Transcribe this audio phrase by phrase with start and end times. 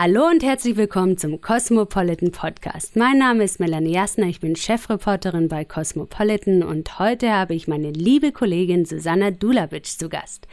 [0.00, 2.94] Hallo und herzlich willkommen zum Cosmopolitan Podcast.
[2.94, 7.90] Mein Name ist Melanie Jasner, ich bin Chefreporterin bei Cosmopolitan und heute habe ich meine
[7.90, 10.46] liebe Kollegin Susanna Dulavic zu Gast.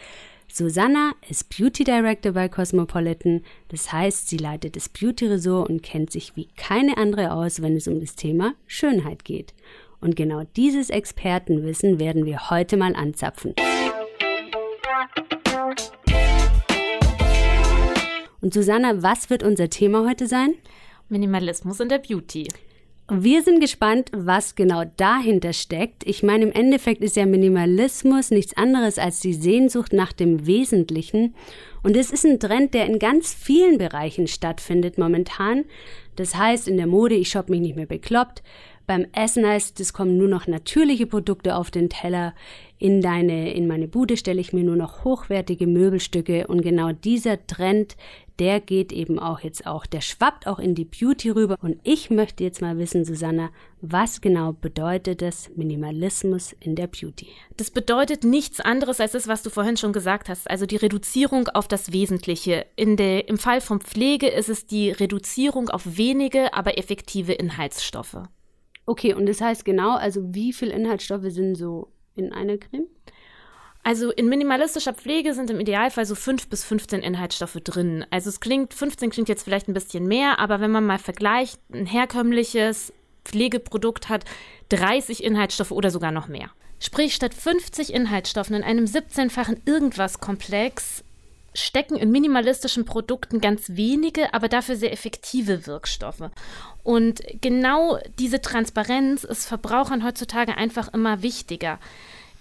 [0.51, 6.11] Susanna ist Beauty Director bei Cosmopolitan, das heißt, sie leitet das Beauty Resort und kennt
[6.11, 9.53] sich wie keine andere aus, wenn es um das Thema Schönheit geht.
[10.01, 13.53] Und genau dieses Expertenwissen werden wir heute mal anzapfen.
[18.45, 20.53] Und Susanna, was wird unser Thema heute sein?
[21.09, 22.47] Minimalismus in der Beauty.
[23.09, 26.05] Wir sind gespannt, was genau dahinter steckt.
[26.05, 31.33] Ich meine, im Endeffekt ist ja Minimalismus nichts anderes als die Sehnsucht nach dem Wesentlichen.
[31.81, 35.65] Und es ist ein Trend, der in ganz vielen Bereichen stattfindet momentan.
[36.15, 38.43] Das heißt, in der Mode, ich shoppe mich nicht mehr bekloppt.
[38.87, 42.33] Beim Essen heißt es, kommen nur noch natürliche Produkte auf den Teller.
[42.77, 46.45] In deine, in meine Bude stelle ich mir nur noch hochwertige Möbelstücke.
[46.47, 47.95] Und genau dieser Trend,
[48.37, 51.55] der geht eben auch jetzt auch, der schwappt auch in die Beauty rüber.
[51.61, 53.49] Und ich möchte jetzt mal wissen, Susanna,
[53.81, 57.27] was genau bedeutet das Minimalismus in der Beauty?
[57.57, 61.47] Das bedeutet nichts anderes als das, was du vorhin schon gesagt hast, also die Reduzierung
[61.47, 62.65] auf das Wesentliche.
[62.75, 68.17] In der, Im Fall von Pflege ist es die Reduzierung auf wenige, aber effektive Inhaltsstoffe.
[68.85, 72.87] Okay, und das heißt genau, also wie viele Inhaltsstoffe sind so in einer Creme?
[73.83, 78.03] Also in minimalistischer Pflege sind im Idealfall so fünf bis 15 Inhaltsstoffe drin.
[78.09, 81.59] Also es klingt, 15 klingt jetzt vielleicht ein bisschen mehr, aber wenn man mal vergleicht,
[81.71, 82.91] ein herkömmliches
[83.25, 84.25] Pflegeprodukt hat
[84.69, 86.49] 30 Inhaltsstoffe oder sogar noch mehr.
[86.79, 91.04] Sprich, statt 50 Inhaltsstoffen in einem 17-fachen Irgendwas-Komplex
[91.55, 96.29] stecken in minimalistischen Produkten ganz wenige, aber dafür sehr effektive Wirkstoffe.
[96.83, 101.79] Und genau diese Transparenz ist Verbrauchern heutzutage einfach immer wichtiger.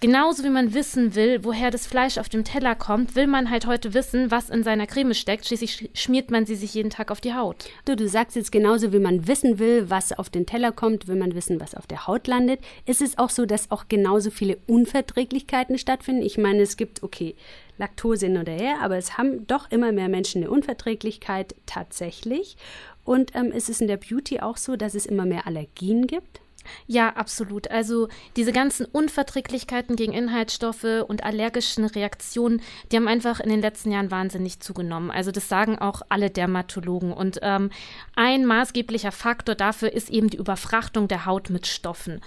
[0.01, 3.65] Genauso wie man wissen will, woher das Fleisch auf dem Teller kommt, will man halt
[3.65, 5.45] heute wissen, was in seiner Creme steckt.
[5.45, 7.69] Schließlich schmiert man sie sich jeden Tag auf die Haut.
[7.85, 11.15] Du, du sagst jetzt genauso, wie man wissen will, was auf den Teller kommt, will
[11.15, 12.59] man wissen, was auf der Haut landet.
[12.85, 16.23] Ist es auch so, dass auch genauso viele Unverträglichkeiten stattfinden?
[16.23, 17.33] Ich meine, es gibt, okay,
[17.77, 22.57] Laktose hin oder her, aber es haben doch immer mehr Menschen eine Unverträglichkeit tatsächlich.
[23.05, 26.41] Und ähm, ist es in der Beauty auch so, dass es immer mehr Allergien gibt?
[26.87, 27.69] Ja, absolut.
[27.71, 32.61] Also diese ganzen Unverträglichkeiten gegen Inhaltsstoffe und allergischen Reaktionen,
[32.91, 35.11] die haben einfach in den letzten Jahren wahnsinnig zugenommen.
[35.11, 37.13] Also das sagen auch alle Dermatologen.
[37.13, 37.69] Und ähm,
[38.15, 42.21] ein maßgeblicher Faktor dafür ist eben die Überfrachtung der Haut mit Stoffen.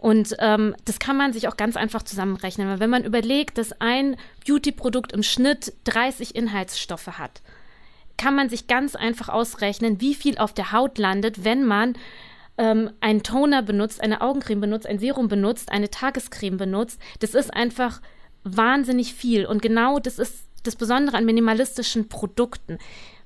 [0.00, 2.80] Und ähm, das kann man sich auch ganz einfach zusammenrechnen.
[2.80, 7.42] Wenn man überlegt, dass ein Beauty-Produkt im Schnitt 30 Inhaltsstoffe hat,
[8.16, 11.94] kann man sich ganz einfach ausrechnen, wie viel auf der Haut landet, wenn man
[12.60, 17.52] ähm, einen Toner benutzt, eine Augencreme benutzt, ein Serum benutzt, eine Tagescreme benutzt, das ist
[17.54, 18.02] einfach
[18.44, 19.46] wahnsinnig viel.
[19.46, 22.78] Und genau das ist das Besondere an minimalistischen Produkten.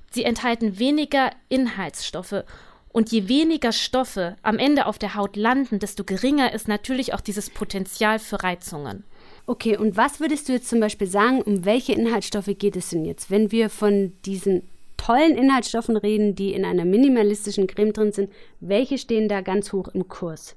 [0.09, 2.45] Sie enthalten weniger Inhaltsstoffe.
[2.87, 7.19] Und je weniger Stoffe am Ende auf der Haut landen, desto geringer ist natürlich auch
[7.19, 9.03] dieses Potenzial für Reizungen.
[9.47, 13.03] Okay, und was würdest du jetzt zum Beispiel sagen, um welche Inhaltsstoffe geht es denn
[13.03, 14.63] jetzt, wenn wir von diesen
[15.05, 19.89] tollen Inhaltsstoffen reden, die in einer minimalistischen Creme drin sind, welche stehen da ganz hoch
[19.89, 20.55] im Kurs?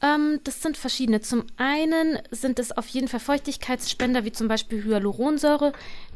[0.00, 1.20] Ähm, das sind verschiedene.
[1.20, 5.72] Zum einen sind es auf jeden Fall Feuchtigkeitsspender, wie zum Beispiel Hyaluronsäure,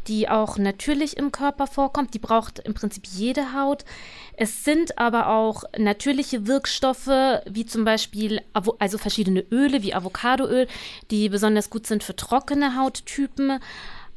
[0.07, 2.15] die auch natürlich im Körper vorkommt.
[2.15, 3.85] Die braucht im Prinzip jede Haut.
[4.37, 8.43] Es sind aber auch natürliche Wirkstoffe, wie zum Beispiel
[8.79, 10.69] also verschiedene Öle, wie Avocadoöl,
[11.11, 13.59] die besonders gut sind für trockene Hauttypen.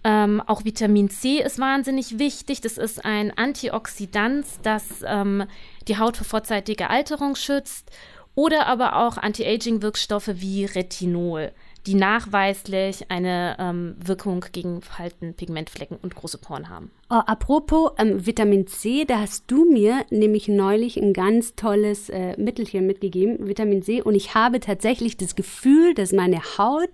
[0.03, 2.61] Ähm, auch Vitamin C ist wahnsinnig wichtig.
[2.61, 5.43] Das ist ein Antioxidant, das ähm,
[5.87, 7.91] die Haut vor vorzeitiger Alterung schützt.
[8.35, 11.51] Oder aber auch Anti-Aging-Wirkstoffe wie Retinol,
[11.87, 16.91] die nachweislich eine ähm, Wirkung gegen Falten, Pigmentflecken und große Poren haben.
[17.09, 22.39] Oh, apropos ähm, Vitamin C, da hast du mir nämlich neulich ein ganz tolles äh,
[22.39, 26.89] Mittelchen mitgegeben, Vitamin C, und ich habe tatsächlich das Gefühl, dass meine Haut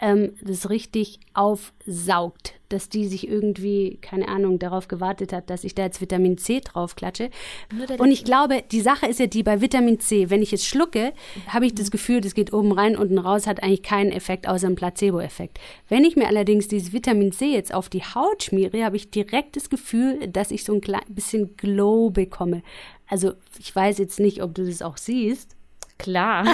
[0.00, 5.74] ähm, das richtig aufsaugt, dass die sich irgendwie, keine Ahnung, darauf gewartet hat, dass ich
[5.74, 7.30] da jetzt Vitamin C drauf klatsche.
[7.98, 11.12] Und ich glaube, die Sache ist ja die bei Vitamin C, wenn ich es schlucke,
[11.48, 14.66] habe ich das Gefühl, das geht oben rein, unten raus, hat eigentlich keinen Effekt außer
[14.66, 15.58] einem Placebo-Effekt.
[15.88, 19.56] Wenn ich mir allerdings dieses Vitamin C jetzt auf die Haut schmiere, habe ich direkt
[19.56, 22.62] das Gefühl, dass ich so ein klein bisschen Glow bekomme.
[23.06, 25.56] Also ich weiß jetzt nicht, ob du das auch siehst.
[26.02, 26.44] Klar.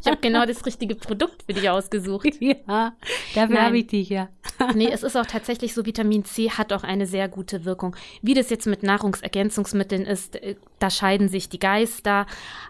[0.00, 2.28] ich habe genau das richtige Produkt für dich ausgesucht.
[2.40, 2.94] Ja,
[3.34, 4.28] dafür habe ich dich, ja.
[4.74, 7.96] nee, es ist auch tatsächlich so, Vitamin C hat auch eine sehr gute Wirkung.
[8.22, 12.26] Wie das jetzt mit Nahrungsergänzungsmitteln ist, äh, da scheiden sich die Geister.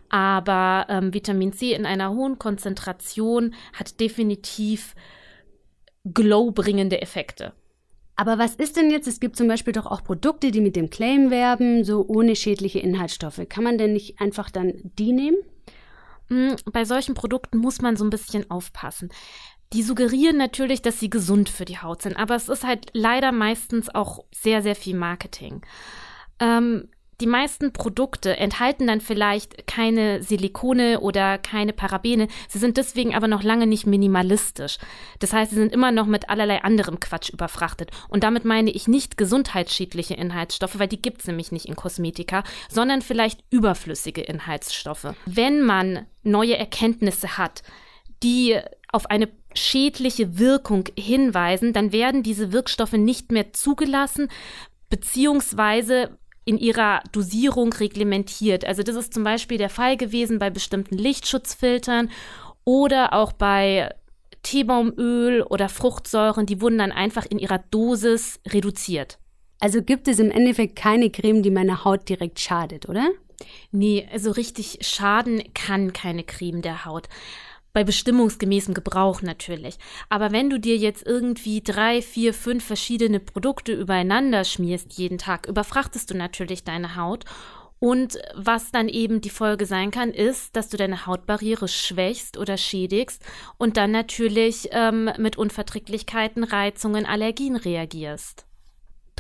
[0.09, 4.95] Aber ähm, Vitamin C in einer hohen Konzentration hat definitiv
[6.05, 7.53] glow-bringende Effekte.
[8.21, 9.09] Aber was ist denn jetzt?
[9.09, 12.79] Es gibt zum Beispiel doch auch Produkte, die mit dem Claim werben, so ohne schädliche
[12.79, 13.41] Inhaltsstoffe.
[13.49, 15.39] Kann man denn nicht einfach dann die nehmen?
[16.29, 19.09] Hm, bei solchen Produkten muss man so ein bisschen aufpassen.
[19.73, 23.33] Die suggerieren natürlich, dass sie gesund für die Haut sind, aber es ist halt leider
[23.33, 25.63] meistens auch sehr, sehr viel Marketing.
[26.41, 26.91] Ähm,
[27.21, 32.29] die meisten Produkte enthalten dann vielleicht keine Silikone oder keine Parabene.
[32.49, 34.79] Sie sind deswegen aber noch lange nicht minimalistisch.
[35.19, 37.91] Das heißt, sie sind immer noch mit allerlei anderem Quatsch überfrachtet.
[38.09, 42.43] Und damit meine ich nicht gesundheitsschädliche Inhaltsstoffe, weil die gibt es nämlich nicht in Kosmetika,
[42.69, 45.15] sondern vielleicht überflüssige Inhaltsstoffe.
[45.27, 47.63] Wenn man neue Erkenntnisse hat,
[48.23, 48.59] die
[48.93, 54.29] auf eine schädliche Wirkung hinweisen, dann werden diese Wirkstoffe nicht mehr zugelassen,
[54.89, 56.19] beziehungsweise
[56.51, 58.65] in ihrer Dosierung reglementiert.
[58.65, 62.11] Also das ist zum Beispiel der Fall gewesen bei bestimmten Lichtschutzfiltern
[62.65, 63.95] oder auch bei
[64.43, 69.19] Teebaumöl oder Fruchtsäuren, die wurden dann einfach in ihrer Dosis reduziert.
[69.61, 73.11] Also gibt es im Endeffekt keine Creme, die meiner Haut direkt schadet, oder?
[73.71, 77.09] Nee, also richtig schaden kann keine Creme der Haut
[77.73, 79.77] bei bestimmungsgemäßem Gebrauch natürlich.
[80.09, 85.47] Aber wenn du dir jetzt irgendwie drei, vier, fünf verschiedene Produkte übereinander schmierst jeden Tag,
[85.47, 87.25] überfrachtest du natürlich deine Haut.
[87.79, 92.59] Und was dann eben die Folge sein kann, ist, dass du deine Hautbarriere schwächst oder
[92.59, 93.25] schädigst
[93.57, 98.45] und dann natürlich ähm, mit Unverträglichkeiten, Reizungen, Allergien reagierst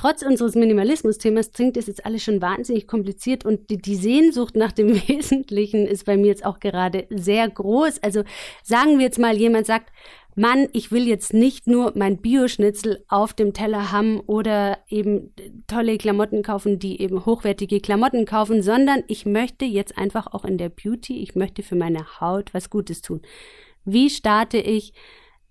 [0.00, 4.72] trotz unseres Minimalismus-Themas klingt es jetzt alles schon wahnsinnig kompliziert und die, die, Sehnsucht nach
[4.72, 8.02] dem Wesentlichen ist bei mir jetzt auch gerade sehr groß.
[8.02, 8.22] Also
[8.62, 9.92] sagen wir jetzt mal, jemand sagt,
[10.34, 15.34] Mann, ich will jetzt nicht nur mein Bioschnitzel auf dem Teller haben oder eben
[15.66, 20.56] tolle Klamotten kaufen, die eben hochwertige Klamotten kaufen, sondern ich möchte jetzt einfach auch in
[20.56, 23.20] der Beauty, ich möchte für meine Haut was Gutes tun.
[23.84, 24.94] Wie starte ich?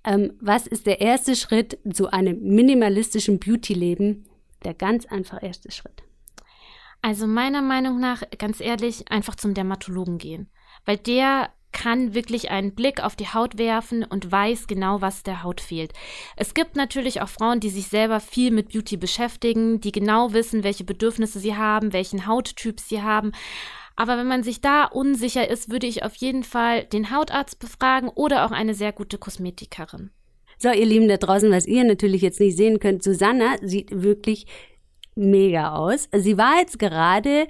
[0.04, 4.26] Ähm, was ist der erste Schritt zu einem minimalistischen Beauty-Leben?
[4.64, 6.04] Der ganz einfach erste Schritt?
[7.02, 10.50] Also meiner Meinung nach, ganz ehrlich, einfach zum Dermatologen gehen,
[10.86, 15.44] weil der kann wirklich einen Blick auf die Haut werfen und weiß genau, was der
[15.44, 15.94] Haut fehlt.
[16.36, 20.64] Es gibt natürlich auch Frauen, die sich selber viel mit Beauty beschäftigen, die genau wissen,
[20.64, 23.32] welche Bedürfnisse sie haben, welchen Hauttyp sie haben.
[23.96, 28.10] Aber wenn man sich da unsicher ist, würde ich auf jeden Fall den Hautarzt befragen
[28.10, 30.10] oder auch eine sehr gute Kosmetikerin.
[30.62, 34.46] So, ihr Lieben da draußen, was ihr natürlich jetzt nicht sehen könnt, Susanna sieht wirklich
[35.16, 36.10] mega aus.
[36.14, 37.48] Sie war jetzt gerade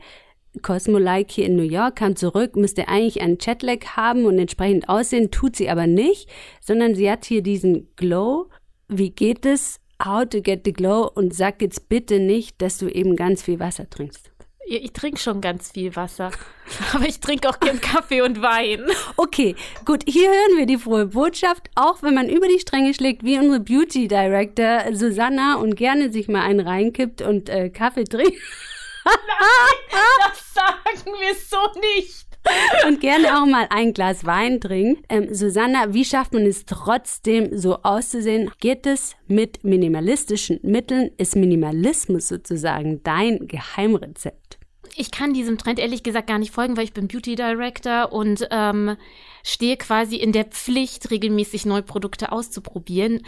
[0.62, 5.32] Cosmo-like hier in New York, kam zurück, müsste eigentlich einen Chatlag haben und entsprechend aussehen,
[5.32, 6.30] tut sie aber nicht,
[6.62, 8.50] sondern sie hat hier diesen Glow.
[8.88, 9.80] Wie geht es?
[10.04, 11.10] How to get the glow?
[11.14, 14.32] Und sag jetzt bitte nicht, dass du eben ganz viel Wasser trinkst.
[14.72, 16.30] Ich trinke schon ganz viel Wasser,
[16.94, 18.86] aber ich trinke auch gern Kaffee und Wein.
[19.18, 21.72] Okay, gut, hier hören wir die frohe Botschaft.
[21.74, 26.28] Auch wenn man über die Stränge schlägt, wie unsere Beauty Director Susanna und gerne sich
[26.28, 28.38] mal einen reinkippt und äh, Kaffee trinkt.
[29.06, 29.16] Nein,
[30.20, 32.28] das sagen wir so nicht.
[32.88, 35.04] Und gerne auch mal ein Glas Wein trinkt.
[35.10, 38.52] Ähm, Susanna, wie schafft man es trotzdem so auszusehen?
[38.60, 41.10] Geht es mit minimalistischen Mitteln?
[41.18, 44.59] Ist Minimalismus sozusagen dein Geheimrezept?
[44.96, 48.48] Ich kann diesem Trend ehrlich gesagt gar nicht folgen, weil ich bin Beauty Director und
[48.52, 48.96] ähm,
[49.44, 53.22] stehe quasi in der Pflicht, regelmäßig neue Produkte auszuprobieren.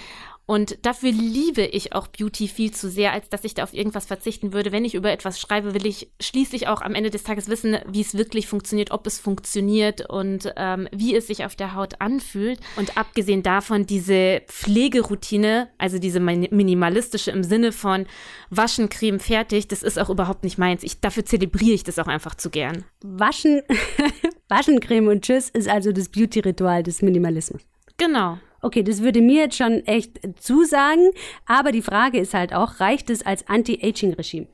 [0.51, 4.05] Und dafür liebe ich auch Beauty viel zu sehr, als dass ich da auf irgendwas
[4.05, 4.73] verzichten würde.
[4.73, 8.01] Wenn ich über etwas schreibe, will ich schließlich auch am Ende des Tages wissen, wie
[8.01, 12.59] es wirklich funktioniert, ob es funktioniert und ähm, wie es sich auf der Haut anfühlt.
[12.75, 18.05] Und abgesehen davon, diese Pflegeroutine, also diese minimalistische im Sinne von
[18.49, 20.83] Waschen, Creme, fertig, das ist auch überhaupt nicht meins.
[20.83, 22.83] Ich, dafür zelebriere ich das auch einfach zu gern.
[23.01, 23.61] Waschen,
[24.49, 27.61] Waschen, Creme und Tschüss ist also das Beauty-Ritual des Minimalismus.
[27.95, 28.37] Genau.
[28.63, 31.11] Okay, das würde mir jetzt schon echt zusagen,
[31.47, 34.47] aber die Frage ist halt auch, reicht es als Anti-Aging-Regime?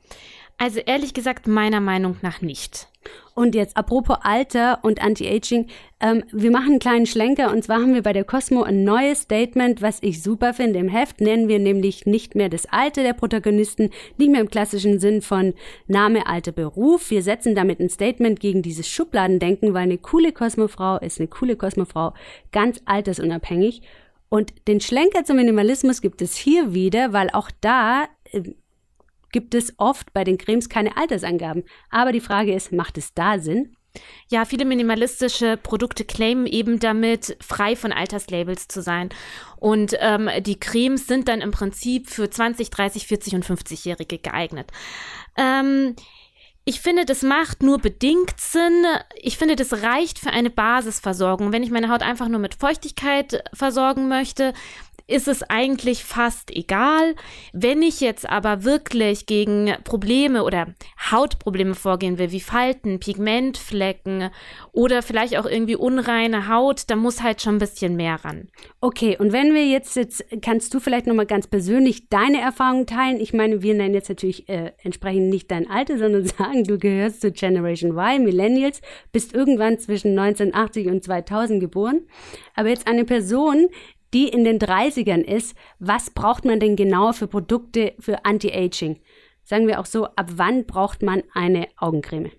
[0.60, 2.88] Also ehrlich gesagt, meiner Meinung nach nicht.
[3.34, 5.68] Und jetzt apropos Alter und Anti-Aging,
[6.00, 9.22] ähm, wir machen einen kleinen Schlenker und zwar haben wir bei der Cosmo ein neues
[9.22, 10.80] Statement, was ich super finde.
[10.80, 14.98] Im Heft nennen wir nämlich nicht mehr das Alter der Protagonisten, nicht mehr im klassischen
[14.98, 15.54] Sinn von
[15.86, 17.10] Name, Alter, Beruf.
[17.10, 21.54] Wir setzen damit ein Statement gegen dieses Schubladendenken, weil eine coole Cosmo-Frau ist eine coole
[21.54, 22.14] Cosmo-Frau,
[22.50, 23.82] ganz altersunabhängig.
[24.28, 28.42] Und den Schlenker zum Minimalismus gibt es hier wieder, weil auch da äh,
[29.32, 31.64] gibt es oft bei den Cremes keine Altersangaben.
[31.90, 33.76] Aber die Frage ist, macht es da Sinn?
[34.28, 39.08] Ja, viele minimalistische Produkte claimen eben damit, frei von Alterslabels zu sein.
[39.56, 44.70] Und ähm, die Cremes sind dann im Prinzip für 20, 30, 40 und 50-Jährige geeignet.
[45.36, 45.96] Ähm,
[46.64, 48.84] ich finde, das macht nur bedingt Sinn.
[49.16, 51.50] Ich finde, das reicht für eine Basisversorgung.
[51.50, 54.52] Wenn ich meine Haut einfach nur mit Feuchtigkeit versorgen möchte,
[55.08, 57.14] ist es eigentlich fast egal.
[57.52, 60.74] Wenn ich jetzt aber wirklich gegen Probleme oder
[61.10, 64.30] Hautprobleme vorgehen will, wie Falten, Pigmentflecken
[64.72, 68.48] oder vielleicht auch irgendwie unreine Haut, dann muss halt schon ein bisschen mehr ran.
[68.80, 73.18] Okay, und wenn wir jetzt, jetzt kannst du vielleicht nochmal ganz persönlich deine Erfahrungen teilen?
[73.18, 77.22] Ich meine, wir nennen jetzt natürlich äh, entsprechend nicht dein Alter, sondern sagen, du gehörst
[77.22, 82.02] zu Generation Y, Millennials, bist irgendwann zwischen 1980 und 2000 geboren.
[82.54, 83.68] Aber jetzt eine Person,
[84.14, 89.00] die in den 30ern ist, was braucht man denn genau für Produkte für Anti-Aging?
[89.44, 92.30] Sagen wir auch so, ab wann braucht man eine Augencreme?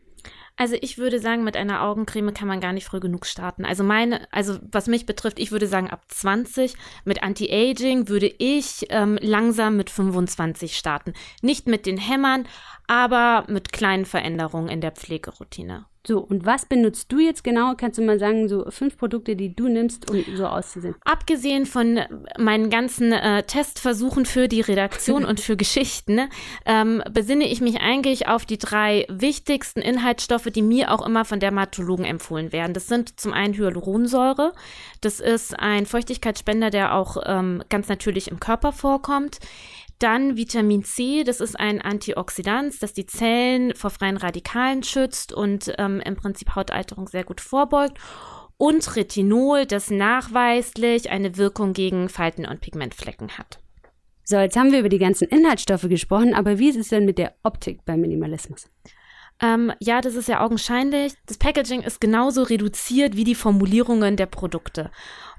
[0.60, 3.64] Also ich würde sagen, mit einer Augencreme kann man gar nicht früh genug starten.
[3.64, 6.76] Also meine, also was mich betrifft, ich würde sagen ab 20.
[7.06, 11.14] Mit Anti-Aging würde ich ähm, langsam mit 25 starten.
[11.42, 12.46] Nicht mit den Hämmern,
[12.88, 15.86] aber mit kleinen Veränderungen in der Pflegeroutine.
[16.08, 17.74] So, und was benutzt du jetzt genau?
[17.76, 20.96] Kannst du mal sagen, so fünf Produkte, die du nimmst, um so auszusehen?
[21.04, 22.00] Abgesehen von
[22.38, 26.30] meinen ganzen äh, Testversuchen für die Redaktion und für Geschichten,
[26.66, 31.42] ähm, besinne ich mich eigentlich auf die drei wichtigsten Inhaltsstoffe, die mir auch immer von
[31.42, 32.74] Dermatologen empfohlen werden.
[32.74, 34.54] Das sind zum einen Hyaluronsäure.
[35.02, 39.40] Das ist ein Feuchtigkeitsspender, der auch ähm, ganz natürlich im Körper vorkommt.
[40.00, 45.74] Dann Vitamin C, das ist ein Antioxidant, das die Zellen vor freien Radikalen schützt und
[45.78, 47.98] ähm, im Prinzip Hautalterung sehr gut vorbeugt.
[48.56, 53.60] Und Retinol, das nachweislich eine Wirkung gegen Falten und Pigmentflecken hat.
[54.24, 57.18] So, jetzt haben wir über die ganzen Inhaltsstoffe gesprochen, aber wie ist es denn mit
[57.18, 58.70] der Optik beim Minimalismus?
[59.42, 61.14] Ähm, ja, das ist ja augenscheinlich.
[61.26, 64.92] Das Packaging ist genauso reduziert wie die Formulierungen der Produkte.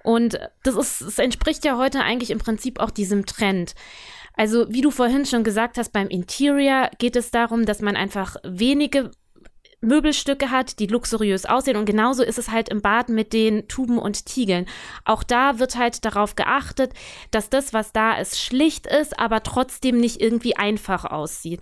[0.02, 3.74] Und das, ist, das entspricht ja heute eigentlich im Prinzip auch diesem Trend.
[4.34, 8.36] Also, wie du vorhin schon gesagt hast, beim Interior geht es darum, dass man einfach
[8.42, 9.10] wenige
[9.80, 11.76] Möbelstücke hat, die luxuriös aussehen.
[11.76, 14.66] Und genauso ist es halt im Bad mit den Tuben und Tiegeln.
[15.04, 16.92] Auch da wird halt darauf geachtet,
[17.30, 21.60] dass das, was da ist, schlicht ist, aber trotzdem nicht irgendwie einfach aussieht.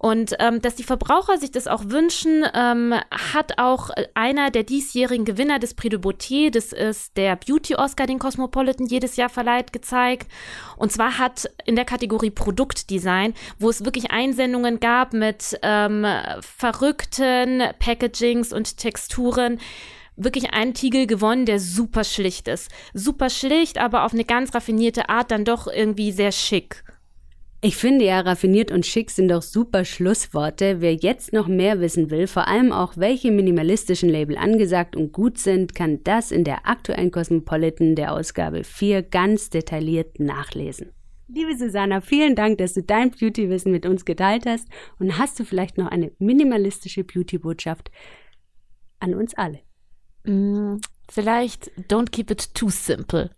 [0.00, 5.24] Und ähm, dass die Verbraucher sich das auch wünschen, ähm, hat auch einer der diesjährigen
[5.24, 9.72] Gewinner des Prix de Beauté, das ist der Beauty Oscar, den Cosmopolitan jedes Jahr verleiht,
[9.72, 10.30] gezeigt.
[10.76, 16.06] Und zwar hat in der Kategorie Produktdesign, wo es wirklich Einsendungen gab mit ähm,
[16.40, 17.47] verrückten
[17.78, 19.58] Packagings und Texturen,
[20.16, 22.70] wirklich einen Tiegel gewonnen, der super schlicht ist.
[22.92, 26.84] Super schlicht, aber auf eine ganz raffinierte Art dann doch irgendwie sehr schick.
[27.60, 30.80] Ich finde ja, raffiniert und schick sind doch super Schlussworte.
[30.80, 35.38] Wer jetzt noch mehr wissen will, vor allem auch welche minimalistischen Label angesagt und gut
[35.38, 40.92] sind, kann das in der aktuellen Cosmopolitan der Ausgabe 4 ganz detailliert nachlesen.
[41.30, 44.66] Liebe Susanna, vielen Dank, dass du dein Beauty-Wissen mit uns geteilt hast.
[44.98, 47.90] Und hast du vielleicht noch eine minimalistische Beauty-Botschaft
[48.98, 49.60] an uns alle?
[50.24, 50.76] Mm,
[51.10, 53.30] vielleicht don't keep it too simple.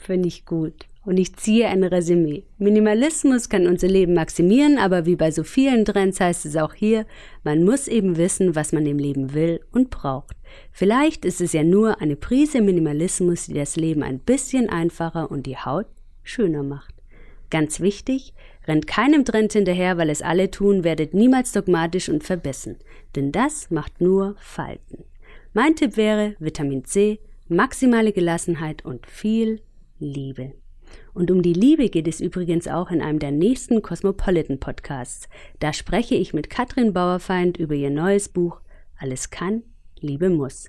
[0.00, 0.86] Finde ich gut.
[1.04, 2.44] Und ich ziehe ein Resümee.
[2.58, 7.06] Minimalismus kann unser Leben maximieren, aber wie bei so vielen Trends heißt es auch hier,
[7.44, 10.36] man muss eben wissen, was man im Leben will und braucht.
[10.72, 15.46] Vielleicht ist es ja nur eine Prise Minimalismus, die das Leben ein bisschen einfacher und
[15.46, 15.86] die Haut
[16.24, 16.97] schöner macht.
[17.50, 18.34] Ganz wichtig,
[18.66, 22.76] rennt keinem Trend hinterher, weil es alle tun, werdet niemals dogmatisch und verbissen,
[23.16, 25.04] denn das macht nur Falten.
[25.54, 29.62] Mein Tipp wäre Vitamin C, maximale Gelassenheit und viel
[29.98, 30.52] Liebe.
[31.14, 35.28] Und um die Liebe geht es übrigens auch in einem der nächsten Cosmopolitan Podcasts.
[35.58, 38.60] Da spreche ich mit Katrin Bauerfeind über ihr neues Buch
[38.98, 39.62] Alles kann,
[40.00, 40.68] Liebe muss.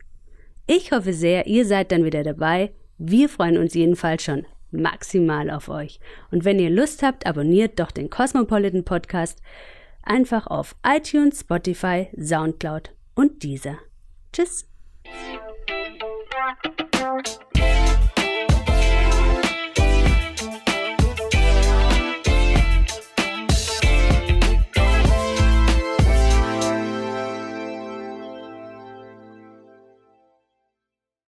[0.65, 2.71] Ich hoffe sehr, ihr seid dann wieder dabei.
[2.97, 5.99] Wir freuen uns jedenfalls schon maximal auf euch.
[6.31, 9.41] Und wenn ihr Lust habt, abonniert doch den Cosmopolitan Podcast
[10.03, 13.77] einfach auf iTunes, Spotify, Soundcloud und dieser.
[14.33, 14.67] Tschüss.